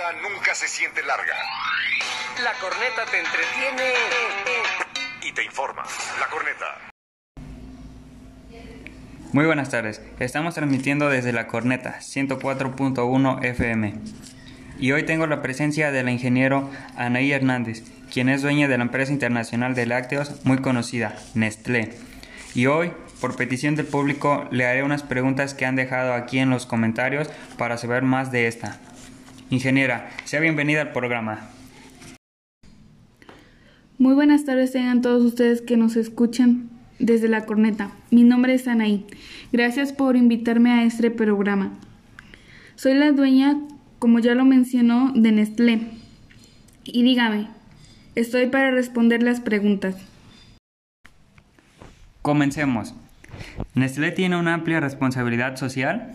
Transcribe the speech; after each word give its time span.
corneta 0.00 0.28
nunca 0.28 0.54
se 0.54 0.68
siente 0.68 1.02
larga. 1.02 1.34
La 2.42 2.52
corneta 2.54 3.04
te 3.10 3.18
entretiene 3.18 3.92
y 5.22 5.32
te 5.32 5.44
informa. 5.44 5.84
La 6.18 6.26
corneta. 6.26 6.90
Muy 9.32 9.46
buenas 9.46 9.70
tardes. 9.70 10.02
Estamos 10.18 10.54
transmitiendo 10.54 11.08
desde 11.08 11.32
la 11.32 11.46
corneta 11.46 11.98
104.1 12.00 13.44
FM. 13.44 13.94
Y 14.78 14.92
hoy 14.92 15.04
tengo 15.04 15.26
la 15.26 15.42
presencia 15.42 15.92
del 15.92 16.08
ingeniero 16.08 16.70
Anaí 16.96 17.32
Hernández, 17.32 17.82
quien 18.10 18.28
es 18.28 18.42
dueña 18.42 18.68
de 18.68 18.78
la 18.78 18.84
empresa 18.84 19.12
internacional 19.12 19.74
de 19.74 19.86
lácteos 19.86 20.44
muy 20.44 20.58
conocida, 20.58 21.16
Nestlé. 21.34 21.94
Y 22.54 22.66
hoy, 22.66 22.92
por 23.20 23.36
petición 23.36 23.76
del 23.76 23.86
público, 23.86 24.48
le 24.50 24.66
haré 24.66 24.82
unas 24.82 25.02
preguntas 25.02 25.54
que 25.54 25.66
han 25.66 25.76
dejado 25.76 26.14
aquí 26.14 26.38
en 26.38 26.50
los 26.50 26.66
comentarios 26.66 27.28
para 27.58 27.76
saber 27.76 28.02
más 28.02 28.32
de 28.32 28.46
esta. 28.48 28.80
Ingeniera, 29.50 30.10
sea 30.24 30.38
bienvenida 30.38 30.80
al 30.82 30.92
programa. 30.92 31.40
Muy 33.98 34.14
buenas 34.14 34.44
tardes 34.44 34.70
tengan 34.70 35.02
todos 35.02 35.24
ustedes 35.24 35.60
que 35.60 35.76
nos 35.76 35.96
escuchan 35.96 36.70
desde 37.00 37.26
la 37.26 37.46
corneta. 37.46 37.90
Mi 38.12 38.22
nombre 38.22 38.54
es 38.54 38.68
Anaí. 38.68 39.06
Gracias 39.50 39.92
por 39.92 40.14
invitarme 40.14 40.70
a 40.70 40.84
este 40.84 41.10
programa. 41.10 41.72
Soy 42.76 42.94
la 42.94 43.10
dueña, 43.10 43.58
como 43.98 44.20
ya 44.20 44.36
lo 44.36 44.44
mencionó, 44.44 45.12
de 45.16 45.32
Nestlé. 45.32 45.80
Y 46.84 47.02
dígame, 47.02 47.48
estoy 48.14 48.46
para 48.46 48.70
responder 48.70 49.20
las 49.24 49.40
preguntas. 49.40 49.96
Comencemos. 52.22 52.94
¿Nestlé 53.74 54.12
tiene 54.12 54.36
una 54.36 54.54
amplia 54.54 54.78
responsabilidad 54.78 55.56
social? 55.56 56.14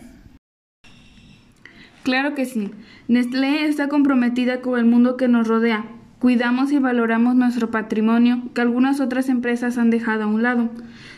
Claro 2.05 2.35
que 2.35 2.45
sí. 2.45 2.69
Nestlé 3.07 3.65
está 3.65 3.87
comprometida 3.87 4.61
con 4.61 4.77
el 4.77 4.85
mundo 4.85 5.17
que 5.17 5.27
nos 5.27 5.47
rodea. 5.47 5.85
Cuidamos 6.19 6.71
y 6.71 6.77
valoramos 6.77 7.33
nuestro 7.33 7.71
patrimonio 7.71 8.43
que 8.53 8.61
algunas 8.61 8.99
otras 8.99 9.27
empresas 9.27 9.79
han 9.79 9.89
dejado 9.89 10.25
a 10.25 10.27
un 10.27 10.43
lado. 10.43 10.69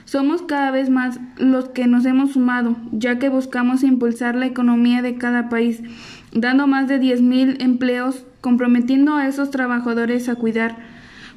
Somos 0.06 0.44
cada 0.44 0.72
vez 0.72 0.90
más 0.90 1.20
los 1.36 1.68
que 1.68 1.88
nos 1.88 2.06
hemos 2.06 2.32
sumado, 2.32 2.78
ya 2.94 3.20
que 3.20 3.28
buscamos 3.28 3.84
impulsar 3.84 4.36
la 4.36 4.46
economía 4.46 5.02
de 5.02 5.16
cada 5.16 5.50
país, 5.50 5.84
dando 6.32 6.68
más 6.68 6.88
de 6.88 7.02
10.000 7.02 7.62
empleos, 7.62 8.26
comprometiendo 8.40 9.18
a 9.18 9.28
esos 9.28 9.52
trabajadores 9.52 10.30
a 10.30 10.36
cuidar 10.36 10.78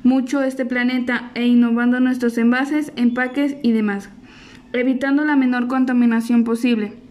mucho 0.05 0.45
este 0.45 0.65
planeta 0.65 1.33
e 1.35 1.49
innovando 1.49 1.99
nuestros 1.99 2.39
envases, 2.39 2.93
empaques 2.95 3.57
y 3.65 3.73
demás, 3.73 4.11
evitando 4.73 5.25
la 5.25 5.35
menor 5.35 5.67
contaminación 5.67 6.45
posible. 6.45 7.10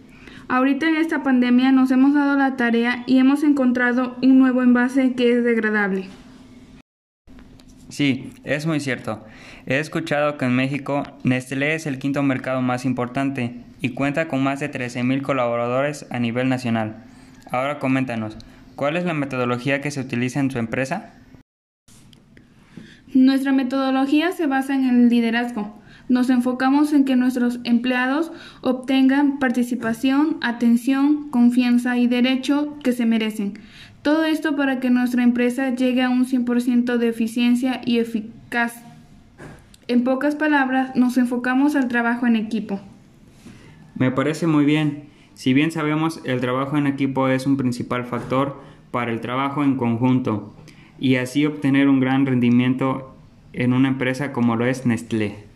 Ahorita 0.52 0.88
en 0.88 0.96
esta 0.96 1.22
pandemia 1.22 1.70
nos 1.70 1.92
hemos 1.92 2.12
dado 2.12 2.36
la 2.36 2.56
tarea 2.56 3.04
y 3.06 3.18
hemos 3.18 3.44
encontrado 3.44 4.16
un 4.20 4.40
nuevo 4.40 4.64
envase 4.64 5.14
que 5.14 5.30
es 5.30 5.44
degradable. 5.44 6.08
Sí, 7.88 8.32
es 8.42 8.66
muy 8.66 8.80
cierto. 8.80 9.24
He 9.66 9.78
escuchado 9.78 10.38
que 10.38 10.46
en 10.46 10.56
México 10.56 11.04
Nestlé 11.22 11.76
es 11.76 11.86
el 11.86 12.00
quinto 12.00 12.24
mercado 12.24 12.62
más 12.62 12.84
importante 12.84 13.60
y 13.80 13.90
cuenta 13.90 14.26
con 14.26 14.42
más 14.42 14.58
de 14.58 14.72
13.000 14.72 15.22
colaboradores 15.22 16.08
a 16.10 16.18
nivel 16.18 16.48
nacional. 16.48 16.96
Ahora 17.52 17.78
coméntanos, 17.78 18.36
¿cuál 18.74 18.96
es 18.96 19.04
la 19.04 19.14
metodología 19.14 19.80
que 19.80 19.92
se 19.92 20.00
utiliza 20.00 20.40
en 20.40 20.50
su 20.50 20.58
empresa? 20.58 21.14
Nuestra 23.14 23.52
metodología 23.52 24.32
se 24.32 24.48
basa 24.48 24.74
en 24.74 24.88
el 24.88 25.08
liderazgo. 25.10 25.79
Nos 26.10 26.28
enfocamos 26.28 26.92
en 26.92 27.04
que 27.04 27.14
nuestros 27.14 27.60
empleados 27.62 28.32
obtengan 28.62 29.38
participación, 29.38 30.38
atención, 30.40 31.30
confianza 31.30 31.98
y 31.98 32.08
derecho 32.08 32.76
que 32.82 32.90
se 32.90 33.06
merecen. 33.06 33.60
Todo 34.02 34.24
esto 34.24 34.56
para 34.56 34.80
que 34.80 34.90
nuestra 34.90 35.22
empresa 35.22 35.70
llegue 35.70 36.02
a 36.02 36.10
un 36.10 36.26
100% 36.26 36.96
de 36.96 37.08
eficiencia 37.08 37.80
y 37.86 38.00
eficaz. 38.00 38.82
En 39.86 40.02
pocas 40.02 40.34
palabras, 40.34 40.96
nos 40.96 41.16
enfocamos 41.16 41.76
al 41.76 41.86
trabajo 41.86 42.26
en 42.26 42.34
equipo. 42.34 42.80
Me 43.94 44.10
parece 44.10 44.48
muy 44.48 44.64
bien. 44.64 45.04
Si 45.34 45.54
bien 45.54 45.70
sabemos, 45.70 46.20
el 46.24 46.40
trabajo 46.40 46.76
en 46.76 46.88
equipo 46.88 47.28
es 47.28 47.46
un 47.46 47.56
principal 47.56 48.04
factor 48.04 48.60
para 48.90 49.12
el 49.12 49.20
trabajo 49.20 49.62
en 49.62 49.76
conjunto 49.76 50.56
y 50.98 51.16
así 51.16 51.46
obtener 51.46 51.88
un 51.88 52.00
gran 52.00 52.26
rendimiento 52.26 53.14
en 53.52 53.74
una 53.74 53.86
empresa 53.86 54.32
como 54.32 54.56
lo 54.56 54.66
es 54.66 54.86
Nestlé. 54.86 55.49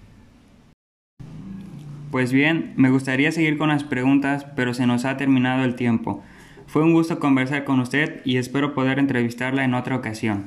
Pues 2.15 2.33
bien, 2.33 2.73
me 2.77 2.91
gustaría 2.91 3.33
seguir 3.33 3.59
con 3.59 3.71
las 3.71 3.83
preguntas, 3.83 4.47
pero 4.55 4.73
se 4.73 4.87
nos 4.87 5.05
ha 5.05 5.17
terminado 5.17 5.65
el 5.65 5.75
tiempo. 5.75 6.23
Fue 6.69 6.85
un 6.85 6.93
gusto 6.93 7.19
conversar 7.19 7.65
con 7.65 7.81
usted 7.81 8.21
y 8.25 8.37
espero 8.37 8.73
poder 8.73 9.01
entrevistarla 9.01 9.65
en 9.65 9.75
otra 9.75 9.97
ocasión. 9.97 10.45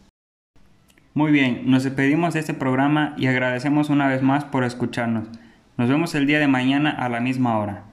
Muy 1.14 1.30
bien, 1.30 1.70
nos 1.70 1.84
despedimos 1.84 2.32
de 2.32 2.40
este 2.40 2.54
programa 2.54 3.14
y 3.18 3.26
agradecemos 3.26 3.90
una 3.90 4.08
vez 4.08 4.22
más 4.22 4.46
por 4.46 4.64
escucharnos. 4.64 5.28
Nos 5.76 5.90
vemos 5.90 6.14
el 6.14 6.26
día 6.26 6.38
de 6.38 6.48
mañana 6.48 6.90
a 6.90 7.10
la 7.10 7.20
misma 7.20 7.58
hora. 7.58 7.84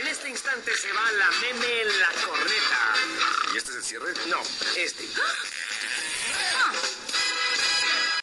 En 0.00 0.06
este 0.08 0.30
instante 0.30 0.72
se 0.72 0.88
va 0.88 1.12
la 1.16 1.30
meme 1.42 1.82
en 1.82 1.88
la 2.00 2.10
corneta. 2.26 2.80
¿Y 3.54 3.56
este 3.58 3.70
es 3.70 3.76
el 3.76 3.82
cierre? 3.84 4.06
No, 4.28 4.38
este. 4.76 5.04